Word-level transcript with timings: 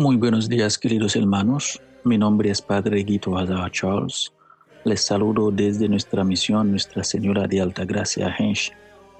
Muy 0.00 0.14
buenos 0.14 0.48
días, 0.48 0.78
queridos 0.78 1.16
hermanos. 1.16 1.82
Mi 2.04 2.16
nombre 2.16 2.50
es 2.50 2.62
Padre 2.62 3.02
Guito 3.02 3.36
Hazaba 3.36 3.68
Charles. 3.68 4.32
Les 4.84 5.04
saludo 5.04 5.50
desde 5.50 5.88
nuestra 5.88 6.22
misión 6.22 6.70
Nuestra 6.70 7.02
Señora 7.02 7.48
de 7.48 7.60
Alta 7.60 7.84
Gracia, 7.84 8.32
Hensh, 8.38 8.70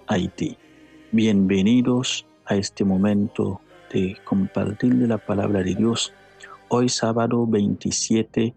Haití. 0.06 0.56
Bienvenidos 1.10 2.24
a 2.44 2.54
este 2.54 2.84
momento 2.84 3.60
de 3.92 4.16
compartir 4.24 4.94
la 4.94 5.18
palabra 5.18 5.64
de 5.64 5.74
Dios. 5.74 6.14
Hoy 6.68 6.88
sábado 6.88 7.44
27 7.44 8.54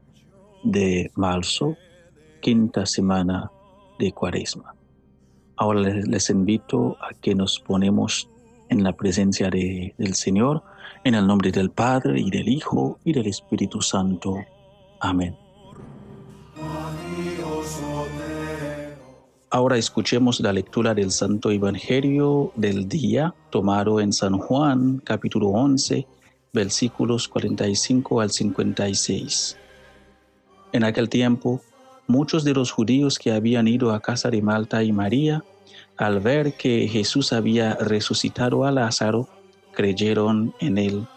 de 0.63 1.11
marzo, 1.15 1.75
quinta 2.39 2.85
semana 2.85 3.51
de 3.97 4.11
Cuaresma. 4.11 4.75
Ahora 5.55 5.79
les, 5.79 6.29
invito 6.29 6.97
a 7.01 7.15
que 7.19 7.33
nos 7.33 7.59
ponemos 7.59 8.29
en 8.71 8.83
la 8.83 8.93
presencia 8.93 9.49
de, 9.49 9.93
del 9.97 10.15
Señor 10.15 10.63
en 11.03 11.13
el 11.13 11.27
nombre 11.27 11.51
del 11.51 11.69
Padre 11.69 12.19
y 12.19 12.31
del 12.31 12.47
Hijo 12.47 12.99
y 13.03 13.13
del 13.13 13.27
Espíritu 13.27 13.81
Santo. 13.81 14.37
Amén. 14.99 15.35
Ahora 19.49 19.77
escuchemos 19.77 20.39
la 20.39 20.53
lectura 20.53 20.93
del 20.93 21.11
Santo 21.11 21.51
Evangelio 21.51 22.53
del 22.55 22.87
día 22.87 23.35
tomado 23.49 23.99
en 23.99 24.13
San 24.13 24.37
Juan 24.37 25.01
capítulo 25.03 25.49
11 25.49 26.07
versículos 26.53 27.27
45 27.27 28.21
al 28.21 28.31
56. 28.31 29.57
En 30.73 30.83
aquel 30.83 31.09
tiempo, 31.09 31.61
muchos 32.07 32.43
de 32.43 32.53
los 32.53 32.71
judíos 32.71 33.19
que 33.19 33.31
habían 33.31 33.67
ido 33.67 33.91
a 33.91 34.01
casa 34.01 34.29
de 34.29 34.41
Malta 34.41 34.83
y 34.83 34.91
María, 34.91 35.43
al 36.01 36.19
ver 36.19 36.53
que 36.53 36.87
Jesús 36.87 37.31
había 37.31 37.75
resucitado 37.75 38.65
a 38.65 38.71
Lázaro, 38.71 39.29
creyeron 39.71 40.51
en 40.59 40.79
él. 40.79 41.07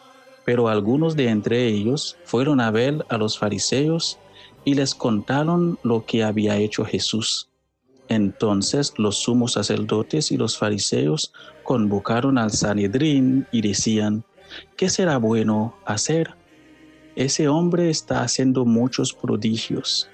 Pero 0.45 0.69
algunos 0.69 1.17
de 1.17 1.31
entre 1.31 1.67
ellos 1.67 2.19
fueron 2.25 2.61
a 2.61 2.71
ver 2.71 3.03
a 3.09 3.17
los 3.17 3.39
fariseos 3.39 4.19
y 4.63 4.75
les 4.75 4.95
contaron 4.95 5.79
lo 5.85 6.05
que 6.05 6.23
había 6.23 6.59
hecho 6.59 6.85
Jesús. 6.85 7.49
Entonces 8.11 8.93
los 8.99 9.17
sumos 9.17 9.53
sacerdotes 9.53 10.31
y 10.31 10.37
los 10.37 10.59
fariseos 10.59 11.33
convocaron 11.63 12.37
al 12.37 12.51
Sanedrín 12.51 13.47
y 13.53 13.63
decían, 13.63 14.23
¿qué 14.77 14.91
será 14.91 15.17
bueno 15.17 15.79
hacer? 15.87 16.35
Ese 17.17 17.49
hombre 17.49 17.89
está 17.89 18.21
haciendo 18.21 18.67
muchos 18.67 19.15
prodigios. 19.15 20.11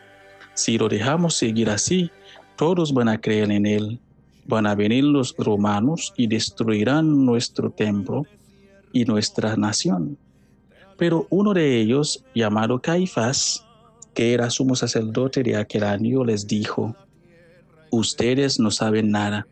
Si 0.54 0.78
lo 0.78 0.88
dejamos 0.88 1.34
seguir 1.34 1.70
así, 1.70 2.12
todos 2.54 2.94
van 2.94 3.08
a 3.08 3.20
creer 3.20 3.50
en 3.50 3.66
él 3.66 4.00
van 4.50 4.66
a 4.66 4.74
venir 4.74 5.04
los 5.04 5.34
romanos 5.38 6.12
y 6.16 6.26
destruirán 6.26 7.24
nuestro 7.24 7.70
templo 7.70 8.26
y 8.92 9.04
nuestra 9.04 9.56
nación. 9.56 10.18
Pero 10.98 11.26
uno 11.30 11.54
de 11.54 11.80
ellos, 11.80 12.24
llamado 12.34 12.80
Caifás, 12.80 13.64
que 14.12 14.34
era 14.34 14.50
sumo 14.50 14.74
sacerdote 14.74 15.42
de 15.44 15.56
aquel 15.56 15.84
año, 15.84 16.24
les 16.24 16.46
dijo, 16.46 16.96
ustedes 17.90 18.58
no 18.58 18.72
saben 18.72 19.10
nada, 19.10 19.46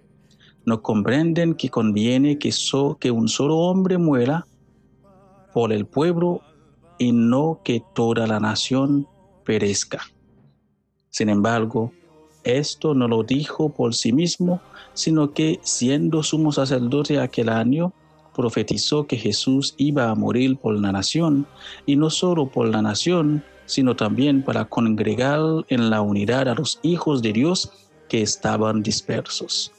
no 0.67 0.83
comprenden 0.83 1.55
que 1.55 1.71
conviene 1.71 2.37
que, 2.39 2.51
que 2.99 3.11
un 3.11 3.29
solo 3.29 3.57
hombre 3.57 3.99
muera 3.99 4.47
por 5.55 5.73
el 5.73 5.87
pueblo 5.87 6.43
y 6.99 7.13
no 7.13 7.61
que 7.65 7.83
toda 7.95 8.27
la 8.27 8.41
nación 8.41 9.07
perezca. 9.45 10.01
Sin 11.09 11.29
embargo, 11.29 11.93
esto 12.45 12.95
no 12.95 13.09
lo 13.09 13.23
dijo 13.23 13.71
por 13.71 13.95
sí 13.95 14.13
mismo, 14.13 14.61
sino 14.95 15.33
que 15.33 15.61
siendo 15.63 16.23
sumo 16.23 16.53
sacerdote 16.53 17.21
aquel 17.21 17.49
año, 17.49 17.93
profetizó 18.35 19.07
que 19.07 19.17
Jesús 19.17 19.75
iba 19.79 20.11
a 20.11 20.15
morir 20.15 20.57
por 20.57 20.79
la 20.79 20.93
nación, 20.93 21.47
y 21.87 21.97
no 21.97 22.11
solo 22.11 22.47
por 22.47 22.69
la 22.69 22.83
nación, 22.83 23.43
sino 23.67 23.97
también 23.97 24.43
para 24.43 24.65
congregar 24.65 25.41
en 25.69 25.91
la 25.91 26.01
unidad 26.01 26.49
a 26.49 26.55
los 26.55 26.79
hijos 26.83 27.21
de 27.21 27.33
Dios 27.33 27.71
que 28.09 28.23
estaban 28.23 28.83
dispersos. 28.83 29.73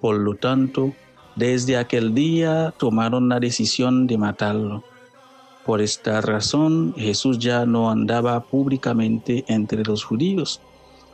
Por 0.00 0.16
lo 0.16 0.34
tanto, 0.34 0.92
desde 1.36 1.76
aquel 1.76 2.14
día 2.14 2.74
tomaron 2.76 3.28
la 3.28 3.40
decisión 3.40 4.06
de 4.06 4.18
matarlo. 4.18 4.84
Por 5.64 5.80
esta 5.80 6.20
razón, 6.20 6.94
Jesús 6.96 7.38
ya 7.38 7.64
no 7.64 7.90
andaba 7.90 8.40
públicamente 8.40 9.44
entre 9.46 9.84
los 9.84 10.04
judíos, 10.04 10.60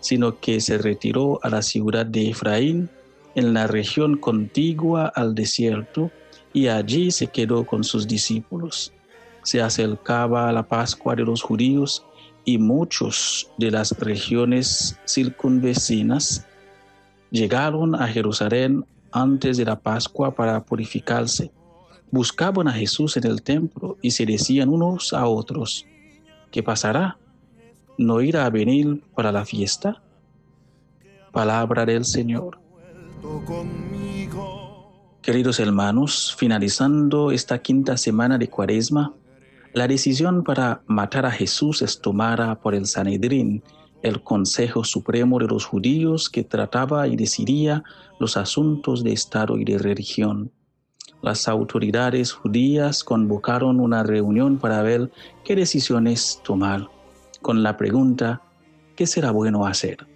sino 0.00 0.38
que 0.40 0.60
se 0.60 0.78
retiró 0.78 1.40
a 1.42 1.48
la 1.48 1.62
ciudad 1.62 2.06
de 2.06 2.30
Efraín, 2.30 2.88
en 3.34 3.54
la 3.54 3.66
región 3.66 4.16
contigua 4.16 5.06
al 5.14 5.34
desierto, 5.34 6.10
y 6.52 6.68
allí 6.68 7.10
se 7.10 7.28
quedó 7.28 7.64
con 7.64 7.84
sus 7.84 8.06
discípulos. 8.06 8.92
Se 9.42 9.62
acercaba 9.62 10.48
a 10.48 10.52
la 10.52 10.62
Pascua 10.62 11.14
de 11.14 11.24
los 11.24 11.42
judíos 11.42 12.04
y 12.44 12.58
muchos 12.58 13.50
de 13.58 13.70
las 13.70 13.92
regiones 13.98 14.98
circunvecinas 15.06 16.46
llegaron 17.30 17.94
a 17.94 18.08
Jerusalén 18.08 18.84
antes 19.12 19.56
de 19.56 19.64
la 19.64 19.78
Pascua 19.78 20.34
para 20.34 20.62
purificarse. 20.64 21.50
Buscaban 22.10 22.68
a 22.68 22.72
Jesús 22.72 23.16
en 23.16 23.26
el 23.26 23.42
templo 23.42 23.98
y 24.00 24.12
se 24.12 24.24
decían 24.24 24.70
unos 24.70 25.12
a 25.12 25.26
otros, 25.26 25.84
¿qué 26.50 26.62
pasará? 26.62 27.18
¿No 27.98 28.20
irá 28.20 28.46
a 28.46 28.50
venir 28.50 29.02
para 29.16 29.32
la 29.32 29.44
fiesta? 29.44 30.00
Palabra 31.32 31.84
del 31.84 32.04
Señor. 32.04 32.60
Queridos 35.20 35.58
hermanos, 35.58 36.32
finalizando 36.38 37.32
esta 37.32 37.58
quinta 37.58 37.96
semana 37.96 38.38
de 38.38 38.48
Cuaresma, 38.48 39.14
la 39.72 39.88
decisión 39.88 40.44
para 40.44 40.80
matar 40.86 41.26
a 41.26 41.32
Jesús 41.32 41.82
es 41.82 42.00
tomada 42.00 42.60
por 42.60 42.76
el 42.76 42.86
Sanedrín, 42.86 43.64
el 44.02 44.22
Consejo 44.22 44.84
Supremo 44.84 45.40
de 45.40 45.48
los 45.48 45.64
Judíos 45.64 46.30
que 46.30 46.44
trataba 46.44 47.08
y 47.08 47.16
decidía 47.16 47.82
los 48.20 48.36
asuntos 48.36 49.02
de 49.02 49.12
Estado 49.12 49.58
y 49.58 49.64
de 49.64 49.76
religión. 49.76 50.52
Las 51.20 51.48
autoridades 51.48 52.30
judías 52.30 53.02
convocaron 53.02 53.80
una 53.80 54.04
reunión 54.04 54.58
para 54.58 54.82
ver 54.82 55.10
qué 55.42 55.56
decisiones 55.56 56.40
tomar 56.44 56.88
con 57.42 57.62
la 57.62 57.76
pregunta, 57.76 58.42
¿qué 58.96 59.06
será 59.06 59.30
bueno 59.30 59.66
hacer? 59.66 60.06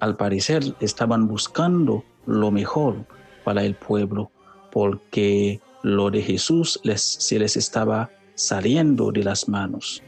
Al 0.00 0.16
parecer 0.16 0.62
estaban 0.80 1.26
buscando 1.26 2.04
lo 2.26 2.50
mejor 2.50 3.06
para 3.44 3.64
el 3.64 3.74
pueblo, 3.74 4.30
porque 4.70 5.60
lo 5.82 6.10
de 6.10 6.22
Jesús 6.22 6.80
les, 6.82 7.00
se 7.00 7.38
les 7.38 7.56
estaba 7.56 8.10
saliendo 8.34 9.12
de 9.12 9.24
las 9.24 9.48
manos. 9.48 10.02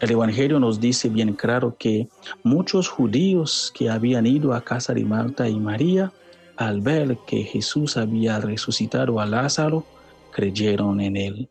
El 0.00 0.12
Evangelio 0.12 0.60
nos 0.60 0.80
dice 0.80 1.08
bien 1.08 1.32
claro 1.34 1.76
que 1.76 2.08
muchos 2.44 2.88
judíos 2.88 3.72
que 3.74 3.90
habían 3.90 4.26
ido 4.26 4.54
a 4.54 4.60
casa 4.60 4.94
de 4.94 5.04
Marta 5.04 5.48
y 5.48 5.58
María, 5.58 6.12
al 6.56 6.80
ver 6.80 7.18
que 7.26 7.42
Jesús 7.42 7.96
había 7.96 8.40
resucitado 8.40 9.20
a 9.20 9.26
Lázaro, 9.26 9.84
creyeron 10.30 11.00
en 11.00 11.16
él. 11.16 11.48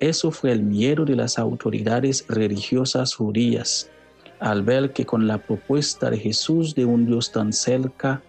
Eso 0.00 0.30
fue 0.30 0.52
el 0.52 0.62
miedo 0.62 1.04
de 1.04 1.14
las 1.14 1.38
autoridades 1.38 2.24
religiosas 2.26 3.14
judías 3.14 3.90
al 4.38 4.62
ver 4.62 4.94
que 4.94 5.04
con 5.04 5.26
la 5.26 5.36
propuesta 5.36 6.08
de 6.08 6.18
Jesús 6.18 6.74
de 6.74 6.86
un 6.86 7.04
Dios 7.04 7.30
tan 7.30 7.52
cerca, 7.52 8.22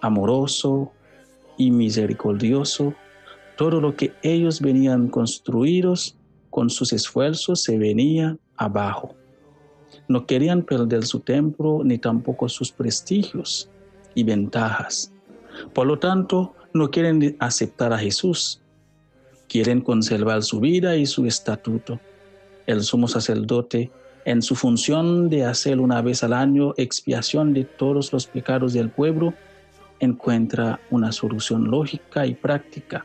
amoroso 0.00 0.90
y 1.58 1.70
misericordioso, 1.70 2.94
todo 3.58 3.82
lo 3.82 3.94
que 3.94 4.14
ellos 4.22 4.62
venían 4.62 5.08
construidos 5.08 6.16
con 6.48 6.70
sus 6.70 6.94
esfuerzos 6.94 7.62
se 7.62 7.76
venía 7.76 8.38
abajo. 8.56 9.14
No 10.08 10.26
querían 10.26 10.62
perder 10.62 11.04
su 11.04 11.20
templo 11.20 11.82
ni 11.84 11.98
tampoco 11.98 12.48
sus 12.48 12.72
prestigios 12.72 13.70
y 14.14 14.24
ventajas. 14.24 15.12
Por 15.74 15.86
lo 15.86 15.98
tanto, 15.98 16.54
no 16.72 16.90
quieren 16.90 17.36
aceptar 17.38 17.92
a 17.92 17.98
Jesús 17.98 18.61
quieren 19.52 19.82
conservar 19.82 20.42
su 20.42 20.60
vida 20.60 20.96
y 20.96 21.04
su 21.04 21.26
estatuto. 21.26 22.00
El 22.66 22.82
sumo 22.82 23.06
sacerdote, 23.06 23.90
en 24.24 24.40
su 24.40 24.54
función 24.54 25.28
de 25.28 25.44
hacer 25.44 25.78
una 25.78 26.00
vez 26.00 26.24
al 26.24 26.32
año 26.32 26.72
expiación 26.78 27.52
de 27.52 27.64
todos 27.64 28.14
los 28.14 28.26
pecados 28.26 28.72
del 28.72 28.88
pueblo, 28.88 29.34
encuentra 30.00 30.80
una 30.90 31.12
solución 31.12 31.70
lógica 31.70 32.26
y 32.26 32.32
práctica, 32.32 33.04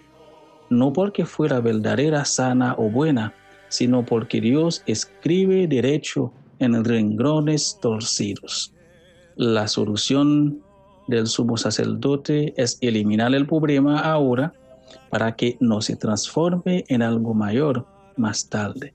no 0.70 0.94
porque 0.94 1.26
fuera 1.26 1.60
verdadera, 1.60 2.24
sana 2.24 2.76
o 2.78 2.90
buena, 2.90 3.34
sino 3.68 4.06
porque 4.06 4.40
Dios 4.40 4.84
escribe 4.86 5.68
derecho 5.68 6.32
en 6.60 6.82
renglones 6.86 7.78
torcidos. 7.82 8.72
La 9.36 9.68
solución 9.68 10.62
del 11.10 11.28
sumo 11.28 11.58
sacerdote 11.58 12.54
es 12.56 12.78
eliminar 12.80 13.36
el 13.36 13.46
problema 13.46 14.00
ahora 14.00 14.54
para 15.10 15.36
que 15.36 15.58
no 15.60 15.82
se 15.82 15.96
transforme 15.96 16.84
en 16.88 17.02
algo 17.02 17.34
mayor 17.34 17.86
más 18.16 18.50
tarde. 18.50 18.94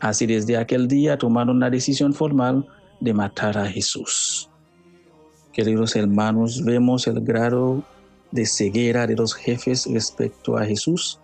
Así 0.00 0.26
desde 0.26 0.56
aquel 0.56 0.88
día 0.88 1.18
tomaron 1.18 1.60
la 1.60 1.70
decisión 1.70 2.12
formal 2.12 2.66
de 3.00 3.12
matar 3.12 3.58
a 3.58 3.66
Jesús. 3.66 4.48
Queridos 5.52 5.96
hermanos, 5.96 6.64
vemos 6.64 7.06
el 7.06 7.20
grado 7.20 7.82
de 8.30 8.46
ceguera 8.46 9.06
de 9.06 9.16
los 9.16 9.34
jefes 9.34 9.86
respecto 9.90 10.56
a 10.56 10.64
Jesús. 10.64 11.18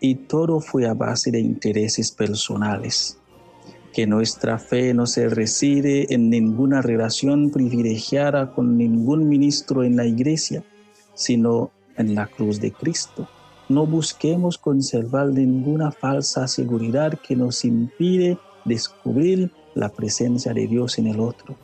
y 0.00 0.16
todo 0.16 0.60
fue 0.60 0.88
a 0.88 0.94
base 0.94 1.30
de 1.30 1.38
intereses 1.38 2.10
personales. 2.10 3.16
Que 3.92 4.08
nuestra 4.08 4.58
fe 4.58 4.92
no 4.92 5.06
se 5.06 5.28
reside 5.28 6.12
en 6.12 6.30
ninguna 6.30 6.82
relación 6.82 7.50
privilegiada 7.50 8.52
con 8.52 8.76
ningún 8.76 9.28
ministro 9.28 9.84
en 9.84 9.96
la 9.96 10.04
iglesia, 10.04 10.64
sino 11.14 11.70
en 11.96 12.16
la 12.16 12.26
cruz 12.26 12.60
de 12.60 12.72
Cristo. 12.72 13.28
No 13.68 13.86
busquemos 13.86 14.56
conservar 14.56 15.26
ninguna 15.28 15.90
falsa 15.92 16.48
seguridad 16.48 17.18
que 17.18 17.36
nos 17.36 17.66
impide 17.66 18.38
descubrir 18.64 19.52
la 19.74 19.90
presencia 19.90 20.54
de 20.54 20.66
Dios 20.66 20.98
en 20.98 21.06
el 21.06 21.20
otro. 21.20 21.54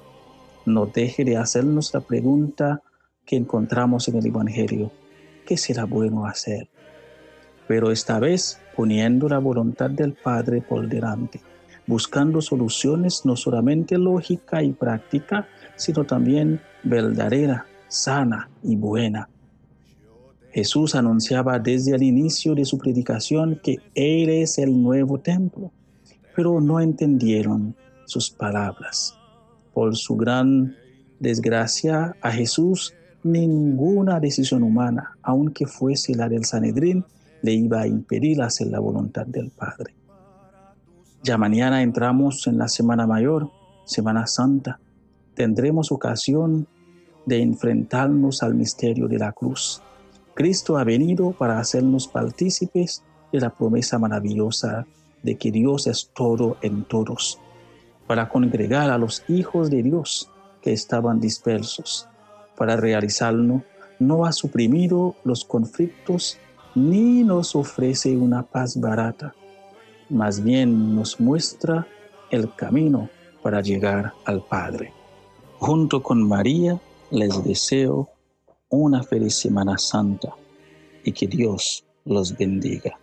No 0.66 0.84
deje 0.84 1.24
de 1.24 1.38
hacernos 1.38 1.94
la 1.94 2.00
pregunta 2.00 2.82
que 3.24 3.36
encontramos 3.36 4.06
en 4.08 4.16
el 4.16 4.26
Evangelio. 4.26 4.92
¿Qué 5.46 5.56
será 5.56 5.84
bueno 5.84 6.26
hacer? 6.26 6.68
Pero 7.66 7.90
esta 7.90 8.18
vez 8.18 8.60
poniendo 8.76 9.26
la 9.26 9.38
voluntad 9.38 9.88
del 9.88 10.12
Padre 10.12 10.60
por 10.60 10.86
delante, 10.86 11.40
buscando 11.86 12.42
soluciones 12.42 13.22
no 13.24 13.34
solamente 13.34 13.96
lógica 13.96 14.62
y 14.62 14.72
práctica, 14.72 15.48
sino 15.76 16.04
también 16.04 16.60
verdadera, 16.82 17.66
sana 17.88 18.50
y 18.62 18.76
buena. 18.76 19.30
Jesús 20.54 20.94
anunciaba 20.94 21.58
desde 21.58 21.96
el 21.96 22.04
inicio 22.04 22.54
de 22.54 22.64
su 22.64 22.78
predicación 22.78 23.58
que 23.60 23.78
Él 23.96 24.28
es 24.28 24.56
el 24.58 24.80
nuevo 24.80 25.18
templo, 25.18 25.72
pero 26.36 26.60
no 26.60 26.78
entendieron 26.78 27.74
sus 28.04 28.30
palabras. 28.30 29.18
Por 29.72 29.96
su 29.96 30.16
gran 30.16 30.76
desgracia, 31.18 32.14
a 32.20 32.30
Jesús 32.30 32.94
ninguna 33.24 34.20
decisión 34.20 34.62
humana, 34.62 35.16
aunque 35.22 35.66
fuese 35.66 36.14
la 36.14 36.28
del 36.28 36.44
Sanedrín, 36.44 37.04
le 37.42 37.52
iba 37.52 37.80
a 37.80 37.88
impedir 37.88 38.40
hacer 38.40 38.68
la 38.68 38.78
voluntad 38.78 39.26
del 39.26 39.50
Padre. 39.50 39.96
Ya 41.24 41.36
mañana 41.36 41.82
entramos 41.82 42.46
en 42.46 42.58
la 42.58 42.68
Semana 42.68 43.08
Mayor, 43.08 43.50
Semana 43.86 44.28
Santa. 44.28 44.78
Tendremos 45.34 45.90
ocasión 45.90 46.68
de 47.26 47.42
enfrentarnos 47.42 48.44
al 48.44 48.54
misterio 48.54 49.08
de 49.08 49.18
la 49.18 49.32
cruz. 49.32 49.82
Cristo 50.34 50.76
ha 50.76 50.84
venido 50.84 51.30
para 51.32 51.58
hacernos 51.58 52.08
partícipes 52.08 53.02
de 53.32 53.40
la 53.40 53.50
promesa 53.50 53.98
maravillosa 53.98 54.86
de 55.22 55.36
que 55.36 55.50
Dios 55.50 55.86
es 55.86 56.10
todo 56.14 56.56
en 56.60 56.84
todos, 56.84 57.38
para 58.06 58.28
congregar 58.28 58.90
a 58.90 58.98
los 58.98 59.24
hijos 59.28 59.70
de 59.70 59.82
Dios 59.82 60.30
que 60.60 60.72
estaban 60.72 61.20
dispersos. 61.20 62.08
Para 62.56 62.76
realizarlo, 62.76 63.62
no 63.98 64.26
ha 64.26 64.32
suprimido 64.32 65.14
los 65.24 65.44
conflictos 65.44 66.38
ni 66.74 67.22
nos 67.22 67.54
ofrece 67.54 68.16
una 68.16 68.42
paz 68.42 68.80
barata, 68.80 69.34
más 70.10 70.42
bien 70.42 70.96
nos 70.96 71.20
muestra 71.20 71.86
el 72.30 72.52
camino 72.54 73.08
para 73.42 73.60
llegar 73.60 74.12
al 74.24 74.42
Padre. 74.42 74.92
Junto 75.58 76.02
con 76.02 76.26
María 76.26 76.80
les 77.10 77.44
deseo 77.44 78.08
una 78.68 79.02
feliz 79.02 79.36
Semana 79.36 79.78
Santa 79.78 80.34
y 81.04 81.12
que 81.12 81.26
Dios 81.26 81.84
los 82.04 82.36
bendiga. 82.36 82.98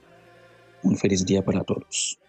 Un 0.84 0.98
feliz 0.98 1.26
día 1.26 1.44
para 1.44 1.64
todos. 1.64 2.21